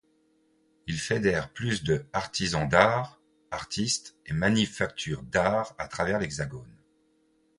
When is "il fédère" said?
0.87-1.53